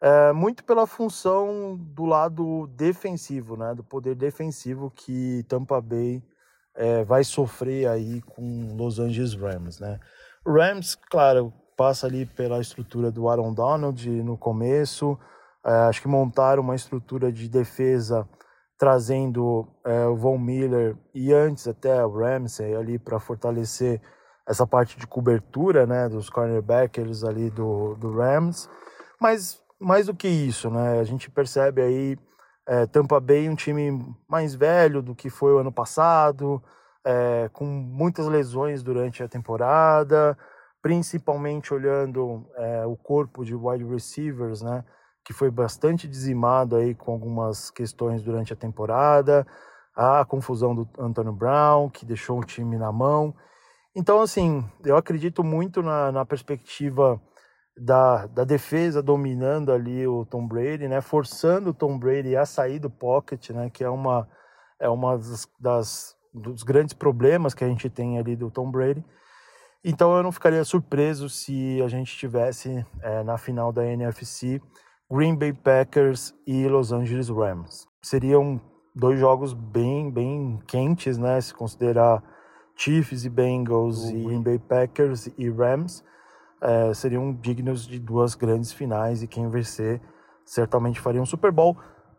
É, 0.00 0.32
muito 0.32 0.64
pela 0.64 0.86
função 0.86 1.76
do 1.78 2.06
lado 2.06 2.66
defensivo, 2.68 3.54
né, 3.54 3.74
do 3.74 3.84
poder 3.84 4.14
defensivo 4.14 4.90
que 4.90 5.44
Tampa 5.48 5.82
Bay 5.82 6.22
é, 6.74 7.04
vai 7.04 7.24
sofrer 7.24 7.88
aí 7.88 8.22
com 8.22 8.74
Los 8.74 8.98
Angeles 8.98 9.34
Rams, 9.34 9.78
né. 9.78 10.00
Rams, 10.46 10.94
claro, 11.10 11.52
passa 11.76 12.06
ali 12.06 12.24
pela 12.24 12.58
estrutura 12.58 13.10
do 13.10 13.28
Aaron 13.28 13.52
Donald 13.52 14.08
no 14.22 14.38
começo, 14.38 15.18
acho 15.64 16.02
que 16.02 16.08
montaram 16.08 16.62
uma 16.62 16.74
estrutura 16.74 17.30
de 17.30 17.48
defesa 17.48 18.28
trazendo 18.78 19.68
é, 19.84 20.06
o 20.06 20.16
Von 20.16 20.38
Miller 20.38 20.96
e 21.14 21.32
antes 21.32 21.68
até 21.68 22.04
o 22.04 22.18
Ramsey 22.18 22.74
ali 22.74 22.98
para 22.98 23.20
fortalecer 23.20 24.00
essa 24.44 24.66
parte 24.66 24.98
de 24.98 25.06
cobertura 25.06 25.86
né, 25.86 26.08
dos 26.08 26.28
cornerbacks 26.28 27.22
ali 27.22 27.48
do, 27.48 27.94
do 27.94 28.12
Rams. 28.12 28.68
Mas 29.20 29.62
mais 29.78 30.06
do 30.06 30.14
que 30.14 30.26
isso, 30.26 30.68
né, 30.68 30.98
a 30.98 31.04
gente 31.04 31.30
percebe 31.30 31.80
aí 31.80 32.18
é, 32.66 32.86
Tampa 32.86 33.20
Bay 33.20 33.48
um 33.48 33.54
time 33.54 34.04
mais 34.28 34.54
velho 34.54 35.00
do 35.02 35.14
que 35.14 35.30
foi 35.30 35.52
o 35.52 35.58
ano 35.58 35.72
passado, 35.72 36.62
é, 37.04 37.48
com 37.52 37.64
muitas 37.64 38.26
lesões 38.26 38.82
durante 38.82 39.22
a 39.22 39.28
temporada, 39.28 40.36
principalmente 40.80 41.72
olhando 41.72 42.46
é, 42.56 42.84
o 42.86 42.96
corpo 42.96 43.44
de 43.44 43.54
wide 43.54 43.84
receivers, 43.84 44.62
né? 44.62 44.84
Que 45.24 45.32
foi 45.32 45.50
bastante 45.50 46.08
dizimado 46.08 46.76
aí 46.76 46.94
com 46.94 47.12
algumas 47.12 47.70
questões 47.70 48.22
durante 48.22 48.52
a 48.52 48.56
temporada, 48.56 49.46
a 49.94 50.24
confusão 50.24 50.74
do 50.74 50.88
Antônio 50.98 51.32
Brown, 51.32 51.88
que 51.90 52.04
deixou 52.04 52.38
o 52.38 52.44
time 52.44 52.76
na 52.76 52.90
mão. 52.90 53.34
Então, 53.94 54.20
assim, 54.20 54.64
eu 54.84 54.96
acredito 54.96 55.44
muito 55.44 55.82
na, 55.82 56.10
na 56.10 56.24
perspectiva 56.24 57.20
da, 57.76 58.26
da 58.26 58.44
defesa 58.44 59.02
dominando 59.02 59.72
ali 59.72 60.06
o 60.06 60.24
Tom 60.24 60.46
Brady, 60.46 60.88
né, 60.88 61.00
forçando 61.00 61.70
o 61.70 61.74
Tom 61.74 61.98
Brady 61.98 62.36
a 62.36 62.46
sair 62.46 62.78
do 62.78 62.90
pocket, 62.90 63.50
né, 63.50 63.70
que 63.70 63.84
é 63.84 63.88
uma, 63.88 64.28
é 64.80 64.88
uma 64.88 65.16
das, 65.16 65.48
das 65.58 66.16
dos 66.32 66.62
grandes 66.62 66.94
problemas 66.94 67.52
que 67.52 67.64
a 67.64 67.68
gente 67.68 67.90
tem 67.90 68.18
ali 68.18 68.34
do 68.34 68.50
Tom 68.50 68.70
Brady. 68.70 69.04
Então 69.84 70.16
eu 70.16 70.22
não 70.22 70.32
ficaria 70.32 70.64
surpreso 70.64 71.28
se 71.28 71.82
a 71.82 71.88
gente 71.88 72.16
tivesse 72.16 72.86
é, 73.02 73.22
na 73.22 73.36
final 73.36 73.72
da 73.72 73.84
NFC 73.84 74.60
Green 75.12 75.36
Bay 75.36 75.52
Packers 75.52 76.34
e 76.46 76.66
Los 76.66 76.90
Angeles 76.90 77.28
Rams. 77.28 77.86
Seriam 78.00 78.58
dois 78.94 79.20
jogos 79.20 79.52
bem, 79.52 80.10
bem 80.10 80.58
quentes, 80.66 81.18
né? 81.18 81.38
Se 81.38 81.52
considerar 81.52 82.22
Chiefs 82.74 83.26
e 83.26 83.28
Bengals 83.28 84.04
uhum. 84.04 84.16
e 84.16 84.24
Green 84.24 84.42
Bay 84.42 84.58
Packers 84.58 85.28
e 85.36 85.50
Rams, 85.50 86.02
é, 86.62 86.94
seriam 86.94 87.30
dignos 87.30 87.86
de 87.86 87.98
duas 87.98 88.34
grandes 88.34 88.72
finais 88.72 89.22
e 89.22 89.26
quem 89.26 89.50
vencer 89.50 90.00
certamente 90.46 90.98
faria 90.98 91.20
um 91.20 91.26
Super 91.26 91.52
Bowl. 91.52 91.76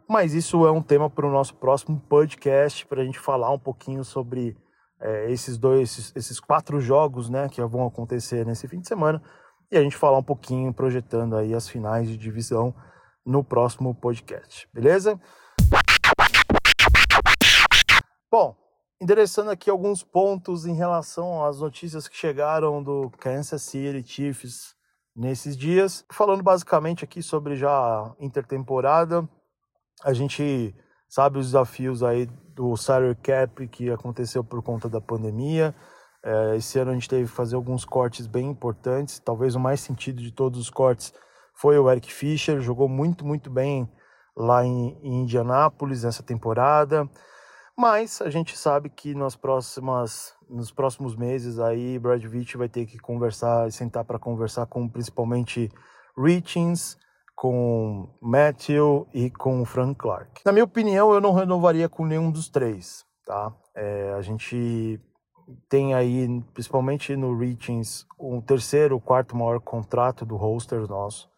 Mas 0.07 0.35
isso 0.35 0.63
é 0.67 0.71
um 0.71 0.81
tema 0.81 1.09
para 1.09 1.25
o 1.25 1.31
nosso 1.31 1.55
próximo 1.55 1.99
podcast, 2.07 2.85
para 2.85 3.01
a 3.01 3.05
gente 3.05 3.17
falar 3.17 3.49
um 3.49 3.57
pouquinho 3.57 4.03
sobre 4.03 4.55
é, 5.01 5.31
esses 5.31 5.57
dois, 5.57 5.89
esses, 5.89 6.15
esses 6.15 6.39
quatro 6.39 6.79
jogos, 6.79 7.27
né, 7.27 7.49
que 7.49 7.59
vão 7.63 7.87
acontecer 7.87 8.45
nesse 8.45 8.67
fim 8.67 8.79
de 8.79 8.87
semana 8.87 9.19
e 9.73 9.77
a 9.77 9.81
gente 9.81 9.97
falar 9.97 10.19
um 10.19 10.23
pouquinho 10.23 10.71
projetando 10.71 11.35
aí 11.35 11.51
as 11.51 11.67
finais 11.67 12.07
de 12.07 12.15
divisão 12.15 12.75
no 13.25 13.43
próximo 13.43 13.95
podcast, 13.95 14.69
beleza? 14.71 15.19
Bom, 18.31 18.55
endereçando 19.01 19.49
aqui 19.49 19.71
alguns 19.71 20.03
pontos 20.03 20.67
em 20.67 20.75
relação 20.75 21.43
às 21.43 21.59
notícias 21.59 22.07
que 22.07 22.15
chegaram 22.15 22.83
do 22.83 23.09
Kansas 23.17 23.63
City 23.63 24.03
Chiefs 24.07 24.75
nesses 25.15 25.57
dias, 25.57 26.05
falando 26.11 26.43
basicamente 26.43 27.03
aqui 27.03 27.23
sobre 27.23 27.55
já 27.55 28.13
intertemporada, 28.19 29.27
a 30.03 30.13
gente 30.13 30.75
sabe 31.09 31.39
os 31.39 31.47
desafios 31.47 32.03
aí 32.03 32.27
do 32.53 32.77
salary 32.77 33.15
cap 33.15 33.67
que 33.69 33.89
aconteceu 33.89 34.43
por 34.43 34.61
conta 34.61 34.87
da 34.87 35.01
pandemia, 35.01 35.73
é, 36.23 36.55
esse 36.55 36.79
ano 36.79 36.91
a 36.91 36.93
gente 36.93 37.09
teve 37.09 37.29
que 37.29 37.35
fazer 37.35 37.55
alguns 37.55 37.83
cortes 37.83 38.25
bem 38.27 38.49
importantes. 38.49 39.19
Talvez 39.19 39.55
o 39.55 39.59
mais 39.59 39.81
sentido 39.81 40.21
de 40.21 40.31
todos 40.31 40.59
os 40.59 40.69
cortes 40.69 41.13
foi 41.53 41.77
o 41.77 41.91
Eric 41.91 42.11
Fischer, 42.11 42.61
jogou 42.61 42.87
muito, 42.87 43.25
muito 43.25 43.49
bem 43.49 43.89
lá 44.35 44.65
em, 44.65 44.97
em 45.03 45.21
Indianápolis 45.21 46.03
nessa 46.03 46.23
temporada. 46.23 47.07
Mas 47.77 48.21
a 48.21 48.29
gente 48.29 48.57
sabe 48.57 48.89
que 48.89 49.13
nas 49.13 49.35
próximas, 49.35 50.33
nos 50.49 50.71
próximos 50.71 51.15
meses 51.15 51.59
aí 51.59 51.99
Brad 51.99 52.23
Veach 52.23 52.55
vai 52.55 52.69
ter 52.69 52.85
que 52.85 52.97
conversar, 52.99 53.71
sentar 53.71 54.05
para 54.05 54.19
conversar 54.19 54.65
com 54.67 54.87
principalmente 54.87 55.69
Richings, 56.17 56.97
com 57.35 58.07
Matthew 58.21 59.07
e 59.13 59.29
com 59.29 59.65
Frank 59.65 59.95
Clark. 59.95 60.41
Na 60.45 60.51
minha 60.51 60.63
opinião, 60.63 61.13
eu 61.13 61.19
não 61.19 61.33
renovaria 61.33 61.89
com 61.89 62.05
nenhum 62.05 62.31
dos 62.31 62.47
três, 62.47 63.03
tá? 63.25 63.51
É, 63.75 64.13
a 64.15 64.21
gente 64.21 65.01
tem 65.69 65.93
aí, 65.93 66.27
principalmente 66.53 67.15
no 67.15 67.37
Reachings, 67.37 68.05
um 68.19 68.41
terceiro, 68.41 68.99
quarto 68.99 69.35
maior 69.35 69.59
contrato 69.59 70.25
do 70.25 70.35
roster 70.35 70.87
nosso. 70.87 71.29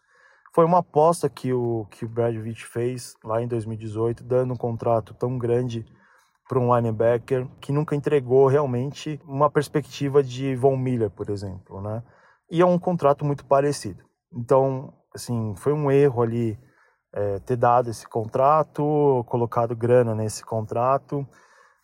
Foi 0.54 0.64
uma 0.64 0.78
aposta 0.78 1.28
que 1.28 1.52
o, 1.52 1.86
que 1.90 2.04
o 2.04 2.10
fez 2.66 3.14
lá 3.22 3.42
em 3.42 3.48
2018, 3.48 4.24
dando 4.24 4.54
um 4.54 4.56
contrato 4.56 5.12
tão 5.14 5.36
grande 5.36 5.84
para 6.48 6.58
um 6.58 6.74
linebacker 6.74 7.46
que 7.60 7.72
nunca 7.72 7.94
entregou 7.94 8.46
realmente 8.46 9.20
uma 9.24 9.50
perspectiva 9.50 10.22
de 10.22 10.54
Von 10.54 10.76
Miller, 10.76 11.10
por 11.10 11.28
exemplo, 11.28 11.80
né? 11.80 12.02
E 12.50 12.60
é 12.60 12.66
um 12.66 12.78
contrato 12.78 13.24
muito 13.24 13.44
parecido. 13.44 14.04
Então, 14.32 14.94
assim, 15.14 15.54
foi 15.56 15.72
um 15.72 15.90
erro 15.90 16.22
ali 16.22 16.58
é, 17.12 17.38
ter 17.40 17.56
dado 17.56 17.90
esse 17.90 18.06
contrato, 18.06 19.24
colocado 19.28 19.74
grana 19.74 20.14
nesse 20.14 20.44
contrato 20.44 21.26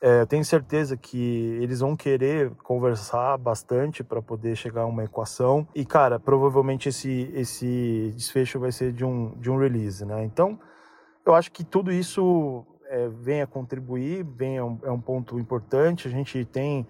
é, 0.02 0.23
eu 0.23 0.26
tenho 0.26 0.44
certeza 0.44 0.97
que 0.97 1.56
eles 1.62 1.78
vão 1.78 1.94
querer 1.94 2.50
conversar 2.56 3.38
bastante 3.38 4.02
para 4.02 4.21
poder 4.21 4.56
chegar 4.56 4.82
a 4.82 4.87
uma 4.87 5.04
equação. 5.04 5.64
E, 5.73 5.85
cara, 5.85 6.18
provavelmente 6.18 6.88
esse, 6.88 7.30
esse 7.32 8.12
desfecho 8.16 8.59
vai 8.59 8.73
ser 8.73 8.92
de 8.92 9.04
um, 9.04 9.30
de 9.38 9.49
um 9.49 9.56
release, 9.56 10.04
né? 10.04 10.25
Então, 10.25 10.59
eu 11.25 11.37
acho 11.37 11.52
que 11.52 11.62
tudo 11.62 11.92
isso 11.92 12.66
é, 12.87 13.09
vem 13.09 13.42
a 13.42 13.47
contribuir, 13.47 14.25
vem 14.25 14.59
a 14.59 14.64
um, 14.64 14.78
é 14.82 14.90
um 14.90 15.00
ponto 15.00 15.38
importante. 15.38 16.09
A 16.09 16.11
gente 16.11 16.44
tem 16.47 16.85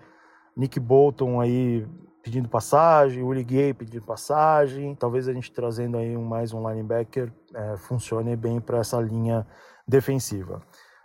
Nick 0.57 0.81
Bolton 0.81 1.39
aí 1.39 1.87
pedindo 2.23 2.49
passagem, 2.49 3.23
Willie 3.23 3.45
Gay 3.45 3.75
pedindo 3.75 4.07
passagem. 4.07 4.95
Talvez 4.95 5.29
a 5.29 5.35
gente 5.35 5.53
trazendo 5.53 5.99
aí 5.99 6.17
um, 6.17 6.25
mais 6.25 6.55
um 6.55 6.67
linebacker 6.67 7.31
é, 7.55 7.77
funcione 7.77 8.35
bem 8.37 8.59
para 8.59 8.79
essa 8.79 8.99
linha 8.99 9.47
defensiva. 9.87 10.63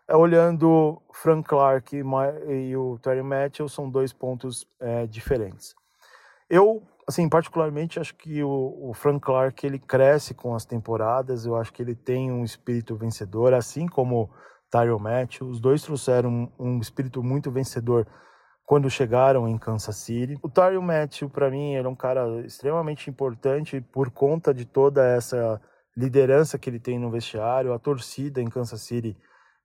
É, 0.09 0.15
olhando 0.15 1.01
Frank 1.11 1.47
Clark 1.47 1.95
e 1.95 2.77
o 2.77 2.97
Terry 2.99 3.21
Matthew 3.21 3.67
são 3.67 3.89
dois 3.89 4.13
pontos 4.13 4.65
é, 4.79 5.05
diferentes. 5.05 5.75
Eu, 6.49 6.81
assim, 7.05 7.27
particularmente 7.27 7.99
acho 7.99 8.15
que 8.15 8.41
o, 8.41 8.89
o, 8.89 8.93
Frank 8.93 9.19
Clark 9.19 9.65
ele 9.65 9.77
cresce 9.77 10.33
com 10.33 10.55
as 10.55 10.65
temporadas. 10.65 11.45
Eu 11.45 11.57
acho 11.57 11.73
que 11.73 11.81
ele 11.81 11.93
tem 11.93 12.31
um 12.31 12.45
espírito 12.45 12.95
vencedor, 12.95 13.53
assim 13.53 13.85
como 13.85 14.29
Tyrell 14.71 14.97
Matthew. 14.97 15.47
Os 15.47 15.59
dois 15.59 15.81
trouxeram 15.81 16.49
um, 16.57 16.77
um 16.77 16.79
espírito 16.79 17.21
muito 17.21 17.51
vencedor 17.51 18.07
quando 18.65 18.89
chegaram 18.89 19.45
em 19.45 19.57
Kansas 19.57 19.97
City. 19.97 20.37
O 20.41 20.49
Tyrell 20.49 20.81
Matthew, 20.81 21.29
para 21.29 21.49
mim, 21.49 21.75
era 21.75 21.89
um 21.89 21.95
cara 21.95 22.45
extremamente 22.45 23.09
importante 23.09 23.81
por 23.81 24.09
conta 24.09 24.53
de 24.53 24.63
toda 24.63 25.05
essa 25.05 25.61
liderança 25.97 26.57
que 26.57 26.69
ele 26.69 26.79
tem 26.79 26.97
no 26.97 27.11
vestiário. 27.11 27.73
A 27.73 27.79
torcida 27.79 28.41
em 28.41 28.49
Kansas 28.49 28.81
City 28.81 29.17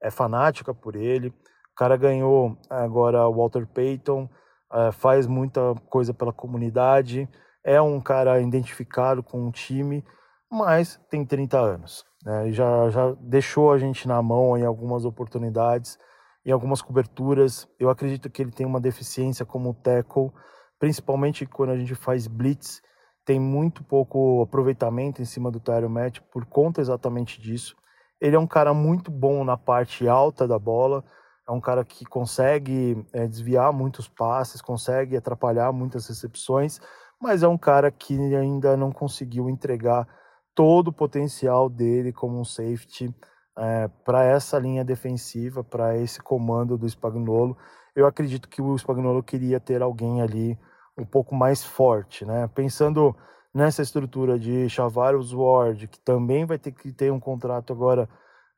é 0.02 0.10
fanática 0.10 0.74
por 0.74 0.96
ele. 0.96 1.28
O 1.28 1.74
cara 1.76 1.96
ganhou 1.96 2.58
agora 2.68 3.26
o 3.26 3.34
Walter 3.34 3.66
Payton, 3.66 4.28
é, 4.72 4.92
faz 4.92 5.26
muita 5.26 5.74
coisa 5.88 6.12
pela 6.12 6.32
comunidade, 6.32 7.28
é 7.64 7.80
um 7.80 8.00
cara 8.00 8.40
identificado 8.40 9.22
com 9.22 9.46
o 9.46 9.52
time, 9.52 10.04
mas 10.50 11.00
tem 11.08 11.24
30 11.24 11.58
anos. 11.58 12.04
Né? 12.24 12.52
Já, 12.52 12.90
já 12.90 13.12
deixou 13.20 13.72
a 13.72 13.78
gente 13.78 14.06
na 14.06 14.20
mão 14.20 14.56
em 14.58 14.64
algumas 14.64 15.04
oportunidades, 15.04 15.98
em 16.44 16.50
algumas 16.50 16.82
coberturas. 16.82 17.68
Eu 17.78 17.88
acredito 17.88 18.28
que 18.28 18.42
ele 18.42 18.50
tem 18.50 18.66
uma 18.66 18.80
deficiência 18.80 19.46
como 19.46 19.72
tackle, 19.72 20.30
principalmente 20.78 21.46
quando 21.46 21.70
a 21.70 21.78
gente 21.78 21.94
faz 21.94 22.26
blitz, 22.26 22.82
tem 23.24 23.38
muito 23.38 23.84
pouco 23.84 24.42
aproveitamento 24.42 25.22
em 25.22 25.24
cima 25.24 25.50
do 25.50 25.60
Tyron 25.60 25.88
Match 25.88 26.18
por 26.32 26.44
conta 26.44 26.80
exatamente 26.80 27.40
disso. 27.40 27.76
Ele 28.22 28.36
é 28.36 28.38
um 28.38 28.46
cara 28.46 28.72
muito 28.72 29.10
bom 29.10 29.42
na 29.42 29.56
parte 29.56 30.06
alta 30.06 30.46
da 30.46 30.56
bola, 30.56 31.02
é 31.46 31.50
um 31.50 31.60
cara 31.60 31.84
que 31.84 32.04
consegue 32.04 33.04
é, 33.12 33.26
desviar 33.26 33.72
muitos 33.72 34.06
passes, 34.06 34.62
consegue 34.62 35.16
atrapalhar 35.16 35.72
muitas 35.72 36.06
recepções, 36.06 36.80
mas 37.20 37.42
é 37.42 37.48
um 37.48 37.58
cara 37.58 37.90
que 37.90 38.14
ainda 38.36 38.76
não 38.76 38.92
conseguiu 38.92 39.50
entregar 39.50 40.06
todo 40.54 40.88
o 40.88 40.92
potencial 40.92 41.68
dele 41.68 42.12
como 42.12 42.38
um 42.38 42.44
safety 42.44 43.12
é, 43.58 43.88
para 44.04 44.22
essa 44.22 44.56
linha 44.56 44.84
defensiva, 44.84 45.64
para 45.64 45.98
esse 45.98 46.22
comando 46.22 46.78
do 46.78 46.88
Spagnolo. 46.88 47.56
Eu 47.92 48.06
acredito 48.06 48.48
que 48.48 48.62
o 48.62 48.78
Spagnolo 48.78 49.20
queria 49.20 49.58
ter 49.58 49.82
alguém 49.82 50.22
ali 50.22 50.56
um 50.96 51.04
pouco 51.04 51.34
mais 51.34 51.64
forte, 51.64 52.24
né? 52.24 52.48
Pensando 52.54 53.16
nessa 53.54 53.82
estrutura 53.82 54.38
de 54.38 54.68
Chavarius 54.68 55.32
Ward, 55.32 55.88
que 55.88 56.00
também 56.00 56.44
vai 56.44 56.58
ter 56.58 56.72
que 56.72 56.92
ter 56.92 57.12
um 57.12 57.20
contrato 57.20 57.72
agora 57.72 58.08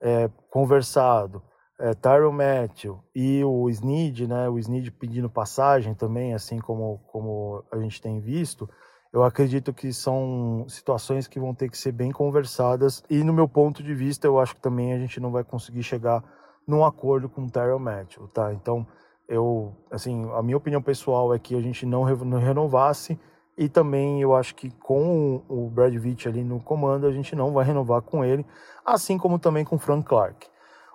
é, 0.00 0.30
conversado, 0.50 1.42
é, 1.80 1.92
Tyron 1.94 2.32
Matthew 2.32 3.02
e 3.14 3.42
o 3.44 3.68
Snead, 3.68 4.26
né? 4.28 4.48
O 4.48 4.58
Snead 4.58 4.90
pedindo 4.92 5.28
passagem 5.28 5.94
também, 5.94 6.34
assim 6.34 6.58
como, 6.58 6.98
como 7.08 7.64
a 7.72 7.78
gente 7.78 8.00
tem 8.00 8.20
visto. 8.20 8.68
Eu 9.12 9.22
acredito 9.22 9.72
que 9.72 9.92
são 9.92 10.64
situações 10.68 11.28
que 11.28 11.38
vão 11.38 11.54
ter 11.54 11.68
que 11.68 11.78
ser 11.78 11.92
bem 11.92 12.10
conversadas 12.10 13.02
e 13.08 13.22
no 13.22 13.32
meu 13.32 13.48
ponto 13.48 13.82
de 13.82 13.94
vista 13.94 14.26
eu 14.26 14.40
acho 14.40 14.56
que 14.56 14.60
também 14.60 14.92
a 14.92 14.98
gente 14.98 15.20
não 15.20 15.30
vai 15.30 15.44
conseguir 15.44 15.84
chegar 15.84 16.22
num 16.66 16.84
acordo 16.84 17.28
com 17.28 17.42
o 17.42 17.50
Tyron 17.50 17.78
Matthew, 17.78 18.26
tá? 18.28 18.52
Então 18.52 18.86
eu, 19.28 19.72
assim, 19.90 20.28
a 20.32 20.42
minha 20.42 20.56
opinião 20.56 20.82
pessoal 20.82 21.32
é 21.32 21.38
que 21.38 21.54
a 21.54 21.60
gente 21.60 21.86
não, 21.86 22.04
não 22.24 22.38
renovasse 22.38 23.18
e 23.56 23.68
também 23.68 24.20
eu 24.20 24.34
acho 24.34 24.54
que 24.54 24.70
com 24.70 25.42
o 25.48 25.70
Brad 25.70 25.94
Pitt 26.00 26.28
ali 26.28 26.42
no 26.42 26.60
comando 26.60 27.06
a 27.06 27.12
gente 27.12 27.36
não 27.36 27.52
vai 27.52 27.64
renovar 27.64 28.02
com 28.02 28.24
ele, 28.24 28.44
assim 28.84 29.16
como 29.16 29.38
também 29.38 29.64
com 29.64 29.76
o 29.76 29.78
Frank 29.78 30.06
Clark. 30.06 30.48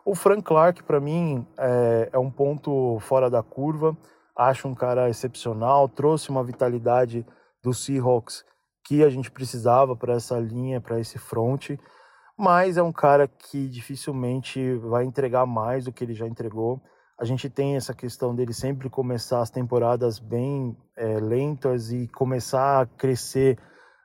O 0.06 0.16
Frank 0.16 0.44
Clark 0.44 0.84
para 0.84 1.00
mim 1.00 1.46
é, 1.58 2.10
é 2.14 2.20
um 2.20 2.30
ponto 2.30 3.00
fora 3.02 3.30
da 3.30 3.42
curva, 3.42 3.98
acho 4.36 4.68
um 4.68 4.76
cara 4.76 5.10
excepcional, 5.10 5.88
trouxe 5.88 6.30
uma 6.30 6.44
vitalidade 6.44 7.26
do 7.64 7.74
Seahawks 7.74 8.44
que 8.84 9.04
a 9.04 9.10
gente 9.10 9.30
precisava 9.30 9.96
para 9.96 10.14
essa 10.14 10.40
linha, 10.40 10.82
para 10.82 11.00
esse 11.00 11.20
front, 11.20 11.72
mas 12.38 12.78
é 12.78 12.82
um 12.82 12.92
cara 12.92 13.28
que 13.28 13.68
dificilmente 13.68 14.74
vai 14.76 15.04
entregar 15.04 15.46
mais 15.46 15.86
do 15.86 15.92
que 15.92 16.04
ele 16.04 16.14
já 16.14 16.26
entregou. 16.26 16.82
A 17.20 17.26
gente 17.26 17.50
tem 17.50 17.76
essa 17.76 17.94
questão 17.94 18.34
dele 18.34 18.54
sempre 18.54 18.90
começar 18.90 19.42
as 19.42 19.50
temporadas 19.50 20.20
bem 20.20 20.78
é, 20.96 21.20
lentas 21.20 21.92
e 21.92 22.08
começar 22.08 22.82
a 22.82 22.86
crescer, 22.86 23.60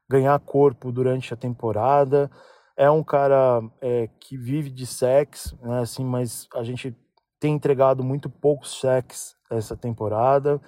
ganhar 0.08 0.36
corpo 0.40 0.90
durante 0.90 1.32
a 1.32 1.36
temporada. 1.36 2.28
É 2.76 2.90
um 2.90 3.04
cara 3.04 3.62
é, 3.80 4.08
que 4.18 4.36
vive 4.36 4.68
de 4.68 4.84
sex, 4.84 5.54
né, 5.62 5.78
assim, 5.78 6.04
mas 6.04 6.48
a 6.54 6.64
gente 6.64 6.92
tem 7.38 7.54
entregado 7.54 8.02
muito 8.02 8.28
poucos 8.28 8.80
sex 8.80 9.36
essa 9.48 9.76
temporada. 9.76 10.60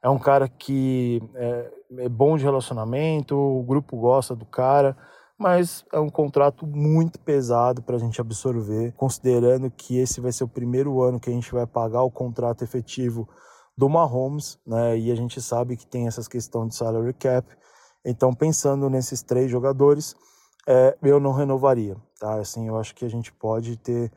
É 0.00 0.08
um 0.08 0.20
cara 0.20 0.48
que 0.48 1.20
é, 1.34 1.70
é 1.98 2.08
bom 2.08 2.36
de 2.36 2.44
relacionamento, 2.44 3.36
o 3.36 3.64
grupo 3.64 3.96
gosta 3.96 4.36
do 4.36 4.46
cara 4.46 4.96
mas 5.38 5.84
é 5.92 6.00
um 6.00 6.10
contrato 6.10 6.66
muito 6.66 7.20
pesado 7.20 7.80
para 7.80 7.96
a 7.96 7.98
gente 7.98 8.20
absorver, 8.20 8.92
considerando 8.96 9.70
que 9.70 9.96
esse 9.96 10.20
vai 10.20 10.32
ser 10.32 10.44
o 10.44 10.48
primeiro 10.48 11.00
ano 11.00 11.20
que 11.20 11.30
a 11.30 11.32
gente 11.32 11.52
vai 11.52 11.66
pagar 11.66 12.02
o 12.02 12.10
contrato 12.10 12.64
efetivo 12.64 13.28
do 13.76 13.88
Mahomes, 13.88 14.58
né? 14.66 14.98
E 14.98 15.12
a 15.12 15.14
gente 15.14 15.40
sabe 15.40 15.76
que 15.76 15.86
tem 15.86 16.08
essas 16.08 16.26
questões 16.26 16.70
de 16.70 16.74
salary 16.74 17.14
cap. 17.14 17.46
Então, 18.04 18.34
pensando 18.34 18.90
nesses 18.90 19.22
três 19.22 19.48
jogadores, 19.48 20.16
é, 20.66 20.96
eu 21.02 21.20
não 21.20 21.32
renovaria, 21.32 21.96
tá? 22.18 22.34
Assim, 22.34 22.66
eu 22.66 22.76
acho 22.76 22.92
que 22.94 23.04
a 23.04 23.08
gente 23.08 23.32
pode 23.32 23.76
ter 23.76 24.10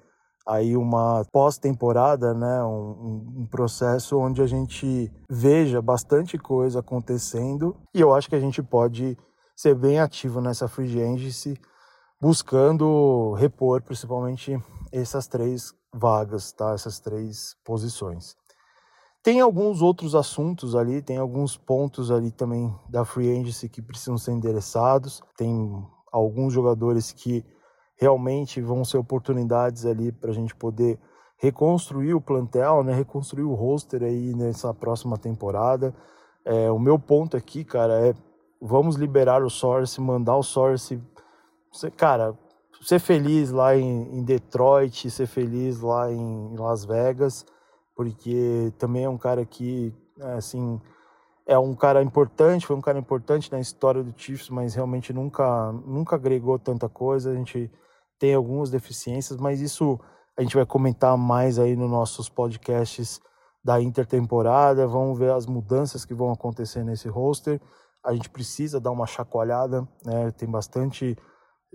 aí 0.46 0.76
uma 0.76 1.24
pós-temporada, 1.32 2.34
né, 2.34 2.64
um, 2.64 3.42
um, 3.42 3.48
processo 3.50 4.18
onde 4.18 4.42
a 4.42 4.48
gente 4.48 5.12
veja 5.30 5.82
bastante 5.82 6.38
coisa 6.38 6.80
acontecendo 6.80 7.78
e 7.94 8.02
eu 8.02 8.12
acho 8.12 8.28
que 8.28 8.36
a 8.36 8.40
gente 8.40 8.62
pode 8.64 9.16
ser 9.56 9.76
bem 9.76 10.00
ativo 10.00 10.42
nessa 10.42 10.68
free 10.68 11.02
agency, 11.02 11.60
buscando 12.20 13.34
repor 13.34 13.82
principalmente 13.82 14.58
essas 14.92 15.28
três 15.28 15.74
vagas, 15.94 16.52
tá? 16.52 16.74
Essas 16.74 17.00
três 17.00 17.56
posições. 17.64 18.36
Tem 19.24 19.40
alguns 19.40 19.82
outros 19.82 20.16
assuntos 20.16 20.76
ali, 20.76 21.02
tem 21.02 21.18
alguns 21.18 21.56
pontos 21.56 22.10
ali 22.10 22.32
também 22.32 22.74
da 22.90 23.06
free 23.06 23.32
agency 23.32 23.70
que 23.70 23.82
precisam 23.82 24.18
ser 24.18 24.32
endereçados. 24.32 25.22
Tem 25.38 25.86
alguns 26.12 26.54
jogadores 26.54 27.12
que 27.12 27.46
realmente 28.00 28.60
vão 28.62 28.84
ser 28.84 28.98
oportunidades 28.98 29.86
ali 29.86 30.12
para 30.12 30.32
a 30.32 30.34
gente 30.34 30.56
poder 30.56 31.00
reconstruir 31.38 32.16
o 32.16 32.22
plantel, 32.22 32.84
né? 32.84 32.94
Reconstruir 32.94 33.44
o 33.44 33.54
roster 33.54 34.02
aí 34.02 34.34
nessa 34.34 34.74
próxima 34.74 35.18
temporada. 35.18 35.94
É, 36.44 36.72
o 36.72 36.80
meu 36.80 36.98
ponto 36.98 37.38
aqui, 37.38 37.64
cara, 37.64 38.08
é 38.08 38.16
vamos 38.62 38.96
liberar 38.96 39.44
o 39.44 39.50
Source, 39.50 40.00
mandar 40.00 40.38
o 40.38 40.44
Source, 40.44 41.02
cara, 41.98 42.38
ser 42.82 43.00
feliz 43.00 43.52
lá 43.52 43.76
em, 43.76 44.20
em 44.20 44.24
Detroit, 44.24 45.10
ser 45.10 45.26
feliz 45.26 45.82
lá 45.82 46.12
em, 46.12 46.56
Las 46.56 46.86
Vegas, 46.86 47.46
porque 47.96 48.72
também 48.78 49.06
é 49.06 49.10
um 49.10 49.18
cara 49.18 49.46
que, 49.46 49.94
é, 50.20 50.34
assim, 50.34 50.80
é 51.48 51.58
um 51.58 51.74
cara 51.74 52.04
importante, 52.04 52.68
foi 52.68 52.76
um 52.76 52.82
cara 52.82 53.00
importante 53.00 53.52
na 53.52 53.60
história 53.60 54.04
do 54.04 54.14
Chiefs, 54.16 54.50
mas 54.50 54.76
realmente 54.76 55.12
nunca, 55.12 55.72
nunca 55.86 56.16
agregou 56.16 56.58
tanta 56.60 56.88
coisa. 56.88 57.32
A 57.32 57.36
gente 57.36 57.70
tem 58.20 58.34
algumas 58.34 58.70
deficiências, 58.70 59.40
mas 59.40 59.60
isso 59.60 60.00
a 60.38 60.42
gente 60.42 60.56
vai 60.56 60.66
comentar 60.66 61.18
mais 61.18 61.60
aí 61.60 61.76
nos 61.76 61.90
nossos 61.90 62.30
podcasts 62.30 63.20
da 63.64 63.82
intertemporada. 63.82 64.88
Vamos 64.88 65.18
ver 65.20 65.32
as 65.32 65.46
mudanças 65.46 66.06
que 66.06 66.14
vão 66.14 66.32
acontecer 66.32 66.84
nesse 66.84 67.10
roster 67.10 67.60
a 68.04 68.14
gente 68.14 68.30
precisa 68.30 68.80
dar 68.80 68.92
uma 68.92 69.06
chacoalhada, 69.06 69.88
né? 70.06 70.32
Tem 70.32 70.50
bastante 70.50 71.18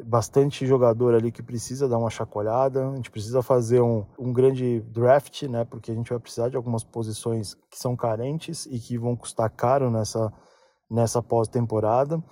bastante 0.05 0.67
jogador 0.67 1.15
ali 1.15 1.33
que 1.33 1.43
precisa 1.43 1.89
dar 1.89 1.99
uma 1.99 2.11
chacoalhada. 2.11 2.91
A 2.91 2.97
gente 2.97 3.11
precisa 3.11 3.43
fazer 3.43 3.81
um, 3.81 4.05
um 4.19 4.33
grande 4.33 4.81
draft, 4.93 5.45
né? 5.45 5.65
Porque 5.65 5.91
a 5.91 5.95
gente 5.95 6.11
vai 6.11 6.19
precisar 6.19 6.51
de 6.51 6.57
algumas 6.57 6.85
posições 6.85 7.55
que 7.71 7.79
são 7.79 7.97
carentes 7.97 8.67
e 8.67 8.79
que 8.79 8.99
vão 8.99 9.17
custar 9.17 9.49
caro 9.51 9.91
nessa, 9.91 10.33
nessa 10.91 11.23
pós-temporada. 11.23 12.23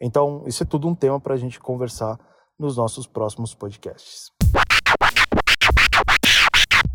Então, 0.00 0.44
isso 0.46 0.62
é 0.62 0.66
tudo 0.66 0.88
um 0.88 0.94
tema 0.94 1.20
para 1.20 1.34
a 1.34 1.36
gente 1.36 1.60
conversar 1.60 2.18
nos 2.58 2.76
nossos 2.76 3.06
próximos 3.06 3.54
podcasts. 3.54 4.30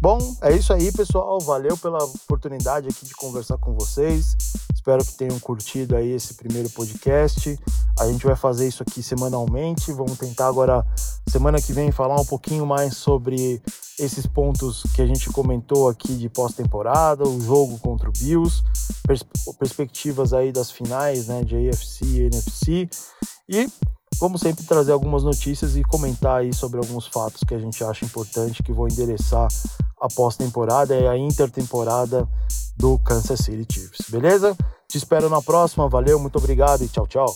Bom, 0.01 0.19
é 0.41 0.55
isso 0.55 0.73
aí, 0.73 0.91
pessoal. 0.91 1.39
Valeu 1.39 1.77
pela 1.77 2.03
oportunidade 2.03 2.87
aqui 2.87 3.05
de 3.05 3.13
conversar 3.15 3.57
com 3.57 3.73
vocês. 3.73 4.35
Espero 4.85 5.03
que 5.03 5.15
tenham 5.15 5.39
curtido 5.39 5.95
aí 5.95 6.11
esse 6.11 6.35
primeiro 6.35 6.69
podcast. 6.69 7.59
A 7.99 8.05
gente 8.05 8.23
vai 8.23 8.35
fazer 8.35 8.67
isso 8.67 8.83
aqui 8.83 9.01
semanalmente. 9.01 9.91
Vamos 9.91 10.15
tentar 10.15 10.47
agora, 10.47 10.85
semana 11.27 11.59
que 11.59 11.73
vem, 11.73 11.91
falar 11.91 12.21
um 12.21 12.25
pouquinho 12.25 12.67
mais 12.67 12.95
sobre 12.95 13.59
esses 13.97 14.27
pontos 14.27 14.83
que 14.93 15.01
a 15.01 15.07
gente 15.07 15.27
comentou 15.31 15.89
aqui 15.89 16.13
de 16.13 16.29
pós-temporada, 16.29 17.27
o 17.27 17.41
jogo 17.41 17.79
contra 17.79 18.07
o 18.07 18.11
Bills, 18.11 18.61
pers 19.07 19.25
perspectivas 19.57 20.33
aí 20.33 20.51
das 20.51 20.69
finais, 20.69 21.29
né, 21.29 21.43
de 21.43 21.55
AFC 21.55 22.05
e 22.05 22.19
NFC. 22.27 22.87
E 23.49 23.67
vamos 24.19 24.41
sempre 24.41 24.65
trazer 24.65 24.91
algumas 24.91 25.23
notícias 25.23 25.75
e 25.75 25.83
comentar 25.83 26.41
aí 26.41 26.53
sobre 26.53 26.77
alguns 26.77 27.07
fatos 27.07 27.41
que 27.43 27.55
a 27.55 27.59
gente 27.59 27.83
acha 27.83 28.05
importante 28.05 28.61
que 28.61 28.71
vão 28.71 28.87
endereçar 28.87 29.47
a 29.99 30.07
pós-temporada 30.09 30.95
e 30.95 31.07
a 31.07 31.17
intertemporada 31.17 32.29
do 32.77 32.99
Kansas 32.99 33.39
City 33.39 33.65
Chiefs, 33.67 34.11
beleza? 34.11 34.55
Te 34.87 34.97
espero 34.97 35.29
na 35.29 35.41
próxima, 35.41 35.89
valeu, 35.89 36.19
muito 36.19 36.37
obrigado 36.37 36.83
e 36.83 36.87
tchau, 36.87 37.07
tchau. 37.07 37.35